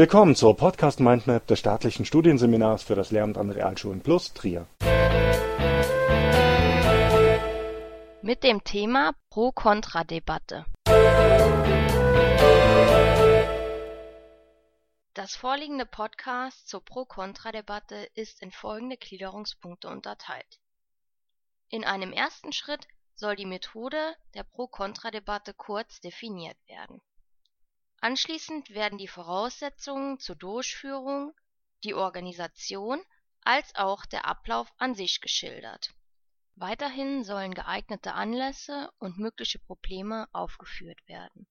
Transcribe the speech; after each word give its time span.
Willkommen 0.00 0.36
zur 0.36 0.56
Podcast 0.56 1.00
Mindmap 1.00 1.48
des 1.48 1.58
staatlichen 1.58 2.04
Studienseminars 2.04 2.84
für 2.84 2.94
das 2.94 3.10
Lehramt 3.10 3.36
an 3.36 3.50
Realschulen 3.50 4.00
Plus 4.00 4.32
Trier. 4.32 4.68
Mit 8.22 8.44
dem 8.44 8.62
Thema 8.62 9.16
Pro-Kontra-Debatte. 9.28 10.66
Das 15.14 15.34
vorliegende 15.34 15.84
Podcast 15.84 16.68
zur 16.68 16.84
Pro-Kontra-Debatte 16.84 18.08
ist 18.14 18.40
in 18.40 18.52
folgende 18.52 18.98
Gliederungspunkte 18.98 19.88
unterteilt. 19.88 20.60
In 21.70 21.82
einem 21.82 22.12
ersten 22.12 22.52
Schritt 22.52 22.86
soll 23.16 23.34
die 23.34 23.46
Methode 23.46 24.14
der 24.34 24.44
Pro-Kontra-Debatte 24.44 25.54
kurz 25.54 26.00
definiert 26.00 26.56
werden. 26.68 27.00
Anschließend 28.00 28.70
werden 28.70 28.98
die 28.98 29.08
Voraussetzungen 29.08 30.18
zur 30.20 30.36
Durchführung, 30.36 31.34
die 31.84 31.94
Organisation 31.94 33.02
als 33.42 33.74
auch 33.74 34.06
der 34.06 34.26
Ablauf 34.26 34.72
an 34.78 34.94
sich 34.94 35.20
geschildert. 35.20 35.94
Weiterhin 36.54 37.24
sollen 37.24 37.54
geeignete 37.54 38.14
Anlässe 38.14 38.90
und 38.98 39.18
mögliche 39.18 39.58
Probleme 39.58 40.28
aufgeführt 40.32 41.06
werden. 41.06 41.46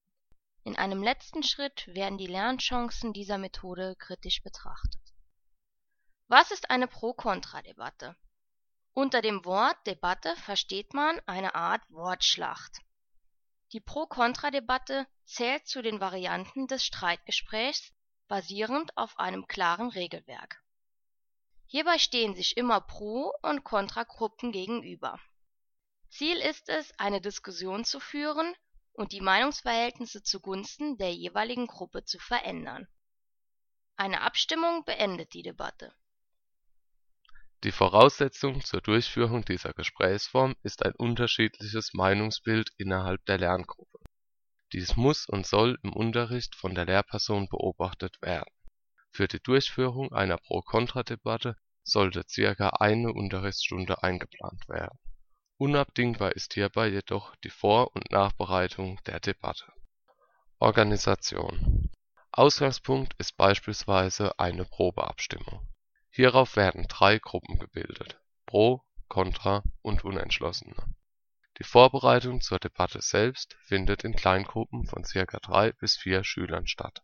In 0.64 0.76
einem 0.76 1.02
letzten 1.02 1.44
Schritt 1.44 1.88
werden 1.88 2.18
die 2.18 2.28
Lernchancen 2.28 3.14
dieser 3.14 3.38
Methode 3.38 3.96
kritisch 3.98 4.44
betrachtet. 4.44 5.02
Was 6.28 6.52
ist 6.52 6.70
eine 6.70 6.88
Pro-Kontra-Debatte? 6.88 8.18
Unter 8.92 9.22
dem 9.22 9.46
Wort 9.46 9.78
Debatte 9.86 10.36
versteht 10.36 10.94
man 10.94 11.22
eine 11.26 11.56
Art 11.56 11.82
Wortschlacht. 11.90 12.80
Die 13.74 13.82
Pro-Kontra-Debatte 13.82 15.08
zählt 15.26 15.68
zu 15.68 15.82
den 15.82 16.00
Varianten 16.00 16.68
des 16.68 16.86
Streitgesprächs 16.86 17.94
basierend 18.30 18.96
auf 18.96 19.20
einem 19.20 19.46
klaren 19.46 19.90
Regelwerk. 19.90 20.64
Hierbei 21.66 21.98
stehen 22.00 22.34
sich 22.34 22.56
immer 22.56 22.80
Pro- 22.80 23.34
und 23.42 23.66
Kontragruppen 23.66 24.54
gegenüber. 24.54 25.20
Ziel 26.10 26.38
ist 26.38 26.70
es, 26.70 26.98
eine 26.98 27.20
Diskussion 27.20 27.84
zu 27.84 28.00
führen 28.00 28.56
und 28.94 29.12
die 29.12 29.20
Meinungsverhältnisse 29.20 30.24
zugunsten 30.24 30.98
der 30.98 31.14
jeweiligen 31.14 31.68
Gruppe 31.68 32.06
zu 32.06 32.20
verändern. 32.20 32.88
Eine 33.98 34.22
Abstimmung 34.22 34.86
beendet 34.86 35.34
die 35.34 35.44
Debatte 35.44 35.94
die 37.64 37.72
Voraussetzung 37.72 38.64
zur 38.64 38.82
Durchführung 38.82 39.44
dieser 39.44 39.74
Gesprächsform 39.74 40.56
ist 40.62 40.86
ein 40.86 40.94
unterschiedliches 40.94 41.94
Meinungsbild 41.94 42.70
innerhalb 42.78 43.26
der 43.26 43.40
Lerngruppe. 43.40 43.98
Dies 44.74 44.96
muss 44.96 45.28
und 45.28 45.48
soll 45.48 45.80
im 45.82 45.94
Unterricht 45.94 46.56
von 46.56 46.76
der 46.76 46.86
Lehrperson 46.86 47.48
beobachtet 47.48 48.22
werden. 48.22 48.52
Für 49.10 49.28
die 49.28 49.42
Durchführung 49.42 50.14
einer 50.14 50.38
Pro-Kontra-Debatte 50.38 51.56
sollte 51.84 52.24
circa 52.28 52.70
eine 52.80 53.12
Unterrichtsstunde 53.12 54.04
eingeplant 54.04 54.70
werden. 54.70 55.00
Unabdingbar 55.58 56.34
ist 56.34 56.54
hierbei 56.54 56.90
jedoch 56.90 57.36
die 57.38 57.50
Vor 57.50 57.96
und 57.96 58.12
Nachbereitung 58.12 59.00
der 59.08 59.20
Debatte. 59.20 59.66
Organisation 60.60 61.90
Ausgangspunkt 62.32 63.16
ist 63.18 63.36
beispielsweise 63.36 64.38
eine 64.38 64.66
Probeabstimmung 64.66 65.68
Hierauf 66.18 66.56
werden 66.56 66.88
drei 66.88 67.20
Gruppen 67.20 67.60
gebildet: 67.60 68.20
Pro, 68.48 68.82
Kontra 69.08 69.62
und 69.84 70.04
Unentschlossene. 70.04 70.74
Die 71.60 71.64
Vorbereitung 71.64 72.42
zur 72.42 72.58
Debatte 72.58 73.04
selbst 73.04 73.56
findet 73.62 74.04
in 74.04 74.16
Kleingruppen 74.16 74.88
von 74.88 75.04
ca. 75.04 75.38
drei 75.40 75.74
bis 75.74 75.96
vier 75.96 76.24
Schülern 76.24 76.66
statt. 76.66 77.04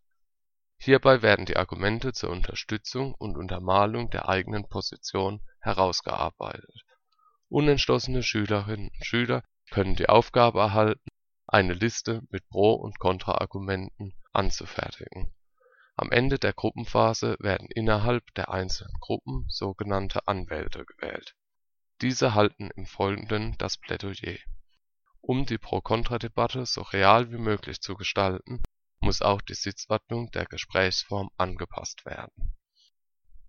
Hierbei 0.77 1.21
werden 1.21 1.45
die 1.45 1.57
Argumente 1.57 2.13
zur 2.13 2.31
Unterstützung 2.31 3.13
und 3.13 3.37
Untermalung 3.37 4.09
der 4.09 4.29
eigenen 4.29 4.67
Position 4.67 5.41
herausgearbeitet. 5.59 6.81
Unentschlossene 7.49 8.23
Schülerinnen 8.23 8.89
und 8.89 9.05
Schüler 9.05 9.43
können 9.69 9.95
die 9.95 10.09
Aufgabe 10.09 10.59
erhalten, 10.59 11.07
eine 11.45 11.75
Liste 11.75 12.23
mit 12.31 12.49
Pro 12.49 12.73
und 12.73 12.97
Kontraargumenten 12.97 14.15
anzufertigen 14.31 15.35
am 15.95 16.11
Ende 16.11 16.39
der 16.39 16.53
Gruppenphase 16.53 17.37
werden 17.39 17.67
innerhalb 17.69 18.33
der 18.33 18.49
einzelnen 18.49 18.95
Gruppen 18.99 19.45
sogenannte 19.49 20.27
Anwälte 20.27 20.85
gewählt. 20.85 21.35
Diese 22.01 22.33
halten 22.33 22.71
im 22.75 22.85
Folgenden 22.85 23.55
das 23.59 23.77
Plädoyer. 23.77 24.37
Um 25.21 25.45
die 25.45 25.57
Pro-Kontra-Debatte 25.57 26.65
so 26.65 26.81
real 26.81 27.31
wie 27.31 27.37
möglich 27.37 27.79
zu 27.79 27.95
gestalten, 27.95 28.61
muss 28.99 29.21
auch 29.21 29.41
die 29.41 29.53
Sitzordnung 29.53 30.31
der 30.31 30.45
Gesprächsform 30.45 31.29
angepasst 31.37 32.05
werden. 32.05 32.55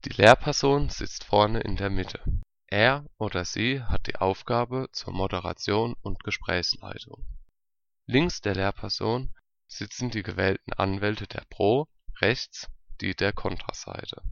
Die 0.04 0.10
Lehrperson 0.10 0.90
sitzt 0.90 1.24
vorne 1.24 1.60
in 1.60 1.76
der 1.76 1.90
Mitte. 1.90 2.20
Er 2.66 3.06
oder 3.18 3.44
sie 3.44 3.82
hat 3.82 4.06
die 4.06 4.16
Aufgabe 4.16 4.88
zur 4.92 5.14
Moderation 5.14 5.94
und 6.02 6.22
Gesprächsleitung. 6.22 7.26
Links 8.06 8.40
der 8.40 8.54
Lehrperson 8.54 9.34
sitzen 9.66 10.10
die 10.10 10.22
gewählten 10.22 10.74
Anwälte 10.74 11.26
der 11.26 11.44
Pro 11.48 11.88
rechts 12.20 12.68
die 13.00 13.14
der 13.14 13.32
Kontraseite. 13.32 14.22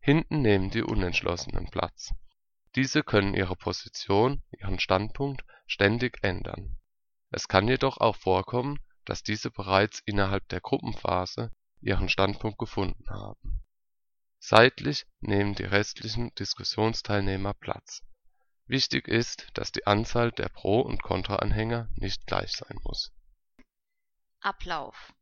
Hinten 0.00 0.42
nehmen 0.42 0.70
die 0.70 0.82
Unentschlossenen 0.82 1.70
Platz. 1.70 2.12
Diese 2.74 3.02
können 3.02 3.34
ihre 3.34 3.56
Position, 3.56 4.42
ihren 4.50 4.78
Standpunkt 4.78 5.44
ständig 5.66 6.22
ändern. 6.22 6.78
Es 7.30 7.48
kann 7.48 7.68
jedoch 7.68 7.98
auch 7.98 8.16
vorkommen, 8.16 8.78
dass 9.04 9.22
diese 9.22 9.50
bereits 9.50 10.00
innerhalb 10.00 10.46
der 10.48 10.60
Gruppenphase 10.60 11.52
ihren 11.80 12.08
Standpunkt 12.08 12.58
gefunden 12.58 13.08
haben. 13.08 13.64
Seitlich 14.38 15.06
nehmen 15.20 15.54
die 15.54 15.64
restlichen 15.64 16.34
Diskussionsteilnehmer 16.34 17.54
Platz. 17.54 18.02
Wichtig 18.66 19.08
ist, 19.08 19.48
dass 19.54 19.72
die 19.72 19.86
Anzahl 19.86 20.32
der 20.32 20.48
Pro 20.48 20.80
und 20.80 21.02
Kontraanhänger 21.02 21.88
nicht 21.94 22.26
gleich 22.26 22.52
sein 22.52 22.78
muss. 22.82 23.12
Ablauf 24.40 25.12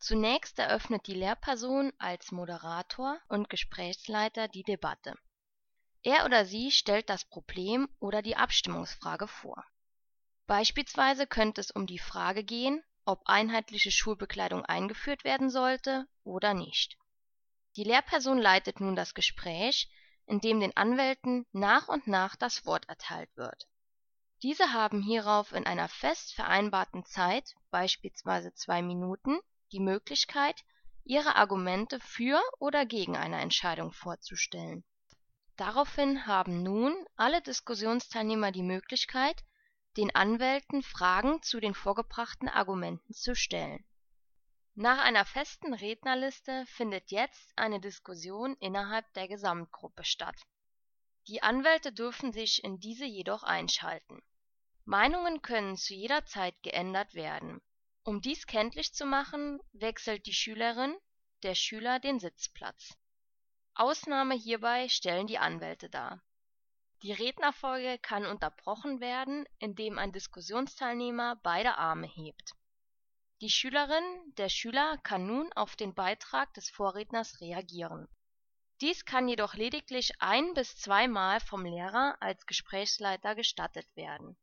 Zunächst 0.00 0.58
eröffnet 0.58 1.06
die 1.06 1.14
Lehrperson 1.14 1.92
als 1.98 2.32
Moderator 2.32 3.20
und 3.28 3.50
Gesprächsleiter 3.50 4.48
die 4.48 4.62
Debatte. 4.62 5.14
Er 6.02 6.24
oder 6.24 6.46
sie 6.46 6.70
stellt 6.70 7.10
das 7.10 7.26
Problem 7.26 7.86
oder 7.98 8.22
die 8.22 8.34
Abstimmungsfrage 8.34 9.28
vor. 9.28 9.62
Beispielsweise 10.46 11.26
könnte 11.26 11.60
es 11.60 11.70
um 11.70 11.86
die 11.86 11.98
Frage 11.98 12.44
gehen, 12.44 12.82
ob 13.04 13.20
einheitliche 13.26 13.90
Schulbekleidung 13.90 14.64
eingeführt 14.64 15.22
werden 15.24 15.50
sollte 15.50 16.08
oder 16.24 16.54
nicht. 16.54 16.96
Die 17.76 17.84
Lehrperson 17.84 18.38
leitet 18.38 18.80
nun 18.80 18.96
das 18.96 19.12
Gespräch, 19.12 19.90
in 20.24 20.40
dem 20.40 20.60
den 20.60 20.74
Anwälten 20.78 21.44
nach 21.52 21.88
und 21.88 22.06
nach 22.06 22.36
das 22.36 22.64
Wort 22.64 22.88
erteilt 22.88 23.36
wird. 23.36 23.68
Diese 24.42 24.72
haben 24.72 25.02
hierauf 25.02 25.52
in 25.52 25.66
einer 25.66 25.88
fest 25.88 26.32
vereinbarten 26.32 27.04
Zeit, 27.04 27.54
beispielsweise 27.70 28.54
zwei 28.54 28.80
Minuten 28.80 29.38
die 29.72 29.80
Möglichkeit, 29.80 30.64
ihre 31.04 31.36
Argumente 31.36 31.98
für 32.00 32.40
oder 32.58 32.86
gegen 32.86 33.16
eine 33.16 33.40
Entscheidung 33.40 33.92
vorzustellen. 33.92 34.84
Daraufhin 35.56 36.26
haben 36.26 36.62
nun 36.62 36.94
alle 37.16 37.42
Diskussionsteilnehmer 37.42 38.52
die 38.52 38.62
Möglichkeit, 38.62 39.44
den 39.96 40.14
Anwälten 40.14 40.82
Fragen 40.82 41.42
zu 41.42 41.60
den 41.60 41.74
vorgebrachten 41.74 42.48
Argumenten 42.48 43.12
zu 43.12 43.34
stellen. 43.34 43.84
Nach 44.74 45.02
einer 45.04 45.24
festen 45.24 45.74
Rednerliste 45.74 46.64
findet 46.66 47.10
jetzt 47.10 47.52
eine 47.56 47.80
Diskussion 47.80 48.56
innerhalb 48.60 49.12
der 49.14 49.28
Gesamtgruppe 49.28 50.04
statt. 50.04 50.40
Die 51.26 51.42
Anwälte 51.42 51.92
dürfen 51.92 52.32
sich 52.32 52.64
in 52.64 52.80
diese 52.80 53.04
jedoch 53.04 53.42
einschalten. 53.42 54.22
Meinungen 54.84 55.42
können 55.42 55.76
zu 55.76 55.92
jeder 55.92 56.24
Zeit 56.24 56.54
geändert 56.62 57.14
werden 57.14 57.60
um 58.10 58.20
dies 58.20 58.48
kenntlich 58.48 58.92
zu 58.92 59.06
machen, 59.06 59.60
wechselt 59.72 60.26
die 60.26 60.32
Schülerin, 60.32 60.96
der 61.44 61.54
Schüler 61.54 62.00
den 62.00 62.18
Sitzplatz. 62.18 62.98
Ausnahme 63.74 64.34
hierbei 64.34 64.88
stellen 64.88 65.28
die 65.28 65.38
Anwälte 65.38 65.88
dar. 65.88 66.20
Die 67.04 67.12
Rednerfolge 67.12 68.00
kann 68.00 68.26
unterbrochen 68.26 68.98
werden, 68.98 69.46
indem 69.60 69.96
ein 69.96 70.10
Diskussionsteilnehmer 70.10 71.38
beide 71.44 71.78
Arme 71.78 72.08
hebt. 72.08 72.50
Die 73.42 73.48
Schülerin, 73.48 74.02
der 74.38 74.48
Schüler 74.48 74.98
kann 75.04 75.28
nun 75.28 75.52
auf 75.52 75.76
den 75.76 75.94
Beitrag 75.94 76.52
des 76.54 76.68
Vorredners 76.68 77.40
reagieren. 77.40 78.08
Dies 78.80 79.04
kann 79.04 79.28
jedoch 79.28 79.54
lediglich 79.54 80.20
ein 80.20 80.52
bis 80.54 80.76
zweimal 80.76 81.38
vom 81.38 81.64
Lehrer 81.64 82.16
als 82.18 82.44
Gesprächsleiter 82.46 83.36
gestattet 83.36 83.86
werden 83.94 84.36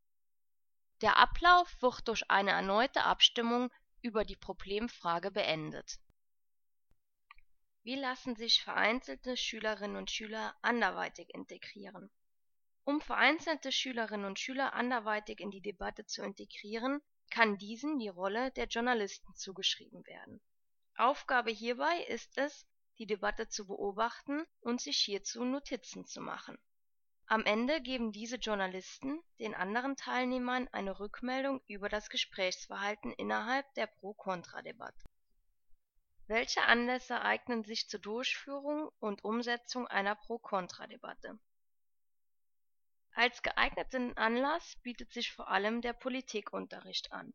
der 1.01 1.17
Ablauf 1.17 1.81
wird 1.81 2.07
durch 2.07 2.29
eine 2.29 2.51
erneute 2.51 3.03
Abstimmung 3.03 3.71
über 4.01 4.25
die 4.25 4.35
Problemfrage 4.35 5.31
beendet. 5.31 5.99
Wie 7.83 7.95
lassen 7.95 8.35
sich 8.35 8.63
vereinzelte 8.63 9.37
Schülerinnen 9.37 9.95
und 9.95 10.11
Schüler 10.11 10.55
anderweitig 10.61 11.29
integrieren? 11.33 12.09
Um 12.83 12.99
vereinzelte 13.01 13.71
Schülerinnen 13.71 14.25
und 14.25 14.39
Schüler 14.39 14.73
anderweitig 14.73 15.39
in 15.39 15.51
die 15.51 15.61
Debatte 15.61 16.05
zu 16.05 16.23
integrieren, 16.23 17.01
kann 17.29 17.57
diesen 17.57 17.99
die 17.99 18.07
Rolle 18.07 18.51
der 18.51 18.67
Journalisten 18.67 19.35
zugeschrieben 19.35 20.05
werden. 20.05 20.41
Aufgabe 20.95 21.51
hierbei 21.51 22.03
ist 22.07 22.37
es, 22.37 22.65
die 22.97 23.05
Debatte 23.05 23.47
zu 23.47 23.67
beobachten 23.67 24.45
und 24.61 24.81
sich 24.81 24.97
hierzu 24.97 25.43
Notizen 25.43 26.05
zu 26.05 26.21
machen. 26.21 26.57
Am 27.27 27.45
Ende 27.45 27.81
geben 27.81 28.11
diese 28.11 28.37
Journalisten 28.37 29.21
den 29.39 29.53
anderen 29.53 29.95
Teilnehmern 29.95 30.67
eine 30.71 30.99
Rückmeldung 30.99 31.61
über 31.67 31.89
das 31.89 32.09
Gesprächsverhalten 32.09 33.11
innerhalb 33.13 33.71
der 33.75 33.87
Pro-Kontra-Debatte. 33.87 35.05
Welche 36.27 36.63
Anlässe 36.63 37.21
eignen 37.21 37.63
sich 37.63 37.89
zur 37.89 37.99
Durchführung 37.99 38.89
und 38.99 39.23
Umsetzung 39.23 39.87
einer 39.87 40.15
Pro-Kontra-Debatte 40.15 41.37
als 43.17 43.41
geeigneten 43.41 44.15
Anlass 44.15 44.75
bietet 44.83 45.11
sich 45.11 45.31
vor 45.33 45.47
allem 45.47 45.81
der 45.81 45.93
Politikunterricht 45.93 47.11
an. 47.11 47.33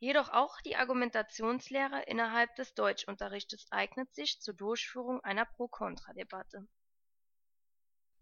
Jedoch 0.00 0.28
auch 0.28 0.60
die 0.60 0.76
Argumentationslehre 0.76 2.02
innerhalb 2.02 2.54
des 2.56 2.74
Deutschunterrichtes 2.74 3.72
eignet 3.72 4.14
sich 4.14 4.38
zur 4.42 4.52
Durchführung 4.52 5.24
einer 5.24 5.46
Pro-Kontra-Debatte. 5.46 6.68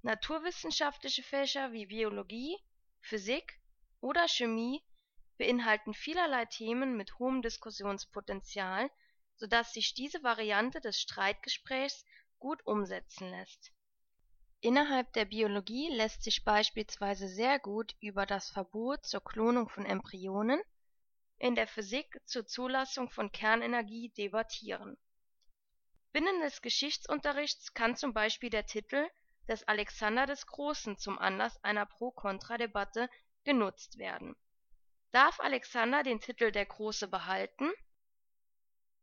Naturwissenschaftliche 0.08 1.22
Fächer 1.22 1.72
wie 1.72 1.84
Biologie, 1.84 2.56
Physik 3.02 3.60
oder 4.00 4.26
Chemie 4.26 4.82
beinhalten 5.36 5.92
vielerlei 5.92 6.46
Themen 6.46 6.96
mit 6.96 7.18
hohem 7.18 7.42
Diskussionspotenzial, 7.42 8.90
so 9.36 9.46
dass 9.46 9.74
sich 9.74 9.92
diese 9.92 10.22
Variante 10.22 10.80
des 10.80 10.98
Streitgesprächs 10.98 12.06
gut 12.38 12.66
umsetzen 12.66 13.28
lässt 13.28 13.70
Innerhalb 14.62 15.12
der 15.12 15.26
Biologie 15.26 15.90
lässt 15.90 16.22
sich 16.22 16.42
beispielsweise 16.42 17.28
sehr 17.28 17.58
gut 17.58 17.94
über 18.00 18.24
das 18.24 18.48
Verbot 18.48 19.04
zur 19.04 19.22
Klonung 19.22 19.68
von 19.68 19.84
Embryonen, 19.84 20.62
in 21.36 21.54
der 21.54 21.66
Physik 21.66 22.18
zur 22.24 22.46
Zulassung 22.46 23.10
von 23.10 23.30
Kernenergie 23.30 24.08
debattieren. 24.16 24.96
Binnen 26.12 26.40
des 26.40 26.62
Geschichtsunterrichts 26.62 27.74
kann 27.74 27.94
zum 27.94 28.14
Beispiel 28.14 28.48
der 28.48 28.64
Titel 28.64 29.06
des 29.48 29.66
Alexander 29.66 30.26
des 30.26 30.46
Großen 30.46 30.98
zum 30.98 31.18
Anlass 31.18 31.62
einer 31.64 31.86
Pro-Kontra-Debatte 31.86 33.08
genutzt 33.44 33.98
werden. 33.98 34.36
Darf 35.10 35.40
Alexander 35.40 36.02
den 36.02 36.20
Titel 36.20 36.52
der 36.52 36.66
Große 36.66 37.08
behalten 37.08 37.70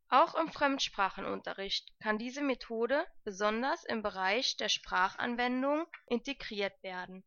auch 0.10 0.36
im 0.36 0.52
Fremdsprachenunterricht 0.52 2.00
kann 2.00 2.20
diese 2.20 2.42
Methode 2.42 3.06
besonders 3.24 3.84
im 3.84 4.04
Bereich 4.04 4.56
der 4.56 4.70
Sprachanwendung 4.70 5.88
integriert 6.06 6.82
werden. 6.84 7.24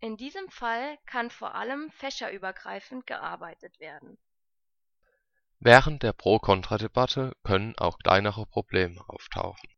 In 0.00 0.16
diesem 0.16 0.48
Fall 0.48 0.98
kann 1.06 1.30
vor 1.30 1.54
allem 1.54 1.90
fächerübergreifend 1.92 3.06
gearbeitet 3.06 3.78
werden. 3.78 4.18
Während 5.60 6.02
der 6.02 6.12
Pro-Kontra-Debatte 6.12 7.36
können 7.44 7.78
auch 7.78 7.98
kleinere 7.98 8.46
Probleme 8.46 9.00
auftauchen. 9.08 9.68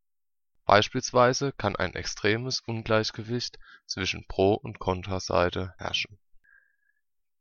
Beispielsweise 0.64 1.52
kann 1.52 1.76
ein 1.76 1.94
extremes 1.94 2.61
Ungleichgewicht 2.61 3.58
zwischen 3.87 4.26
Pro 4.26 4.55
und 4.55 4.78
Kontraseite 4.78 5.75
herrschen 5.78 6.19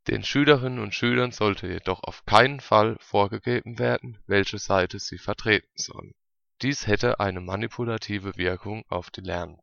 den 0.08 0.22
Schülerinnen 0.22 0.80
und 0.80 0.94
Schülern 0.94 1.32
sollte 1.32 1.66
jedoch 1.66 2.02
auf 2.02 2.26
keinen 2.26 2.60
Fall 2.60 2.96
vorgegeben 3.00 3.78
werden, 3.78 4.18
welche 4.26 4.58
Seite 4.58 4.98
sie 4.98 5.16
vertreten 5.16 5.72
sollen. 5.76 6.12
Dies 6.60 6.86
hätte 6.86 7.20
eine 7.20 7.40
manipulative 7.40 8.36
Wirkung 8.36 8.84
auf 8.88 9.10
die 9.10 9.22
Lernenden. 9.22 9.62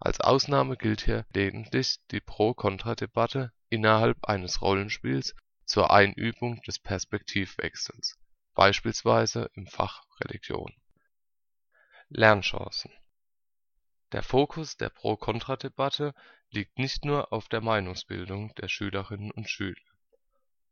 Als 0.00 0.20
Ausnahme 0.20 0.76
gilt 0.76 1.02
hier 1.02 1.26
lediglich 1.32 1.98
die 2.10 2.20
Pro-Kontra-Debatte 2.20 3.52
innerhalb 3.68 4.24
eines 4.24 4.62
Rollenspiels 4.62 5.36
zur 5.64 5.92
Einübung 5.92 6.60
des 6.62 6.80
Perspektivwechsels, 6.80 8.18
beispielsweise 8.54 9.48
im 9.54 9.68
Fach 9.68 10.02
Religion. 10.20 10.74
Lernchancen 12.14 12.92
Der 14.12 14.22
Fokus 14.22 14.76
der 14.76 14.90
Pro-Kontra-Debatte 14.90 16.12
liegt 16.50 16.78
nicht 16.78 17.06
nur 17.06 17.32
auf 17.32 17.48
der 17.48 17.62
Meinungsbildung 17.62 18.54
der 18.56 18.68
Schülerinnen 18.68 19.30
und 19.30 19.48
Schüler. 19.48 19.80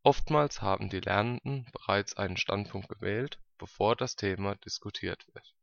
Oftmals 0.02 0.60
haben 0.60 0.90
die 0.90 1.00
Lernenden 1.00 1.66
bereits 1.72 2.14
einen 2.14 2.36
Standpunkt 2.36 2.90
gewählt, 2.90 3.40
bevor 3.56 3.96
das 3.96 4.16
Thema 4.16 4.56
diskutiert 4.56 5.26
wird. 5.32 5.54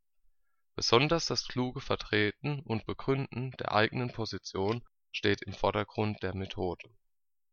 Besonders 0.74 1.26
das 1.26 1.46
kluge 1.46 1.80
Vertreten 1.80 2.58
und 2.62 2.84
Begründen 2.84 3.52
der 3.52 3.70
eigenen 3.70 4.12
Position 4.12 4.84
steht 5.12 5.42
im 5.42 5.52
Vordergrund 5.52 6.24
der 6.24 6.34
Methode. 6.34 6.90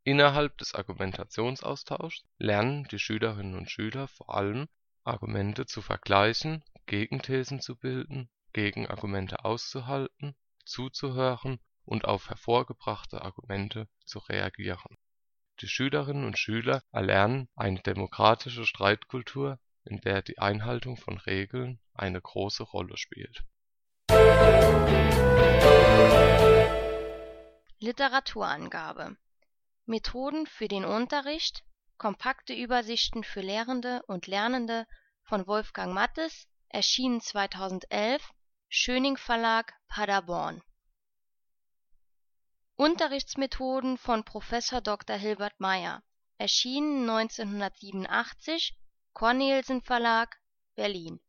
Innerhalb 0.03 0.57
des 0.57 0.73
Argumentationsaustauschs 0.73 2.25
lernen 2.39 2.85
die 2.85 2.97
Schülerinnen 2.97 3.55
und 3.55 3.69
Schüler 3.69 4.07
vor 4.07 4.33
allem, 4.33 4.67
Argumente 5.03 5.67
zu 5.67 5.83
vergleichen, 5.83 6.63
Gegenthesen 6.85 7.61
zu 7.61 7.75
bilden, 7.75 8.29
Gegenargumente 8.53 9.43
auszuhalten, 9.43 10.35
zuzuhören 10.65 11.59
und 11.83 12.05
auf 12.05 12.29
hervorgebrachte 12.29 13.21
Argumente 13.21 13.87
zu 14.05 14.19
reagieren. 14.19 14.97
Die 15.61 15.67
Schülerinnen 15.67 16.25
und 16.25 16.37
Schüler 16.37 16.83
erlernen 16.91 17.49
eine 17.55 17.79
demokratische 17.79 18.65
Streitkultur, 18.65 19.59
in 19.83 20.01
der 20.01 20.21
die 20.21 20.39
Einhaltung 20.39 20.97
von 20.97 21.17
Regeln 21.17 21.79
eine 21.93 22.21
große 22.21 22.63
Rolle 22.63 22.97
spielt. 22.97 23.43
Literaturangabe 27.79 29.17
Methoden 29.85 30.47
für 30.47 30.67
den 30.67 30.85
Unterricht 30.85 31.63
Kompakte 31.97 32.53
Übersichten 32.53 33.23
für 33.23 33.41
Lehrende 33.41 34.01
und 34.07 34.27
Lernende 34.27 34.85
von 35.23 35.47
Wolfgang 35.47 35.93
Mattes, 35.93 36.47
erschienen 36.75 37.21
2011, 37.21 38.21
Schöning 38.67 39.15
Verlag, 39.15 39.73
Paderborn 39.87 40.61
Unterrichtsmethoden 42.75 43.97
von 43.97 44.25
Professor 44.25 44.81
Dr. 44.81 45.15
Hilbert 45.15 45.57
Meyer, 45.61 46.03
erschienen 46.37 47.09
1987, 47.09 48.77
Cornelsen 49.13 49.83
Verlag, 49.83 50.35
Berlin. 50.75 51.21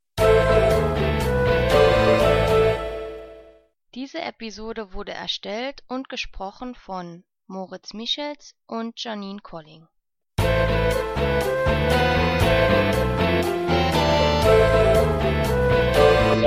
Diese 3.95 4.21
Episode 4.21 4.93
wurde 4.95 5.13
erstellt 5.13 5.85
und 5.87 6.09
gesprochen 6.09 6.75
von 6.75 7.25
Moritz 7.47 7.93
Michels 7.93 8.57
und 8.67 9.01
Janine 9.01 9.39
Colling. 9.39 9.87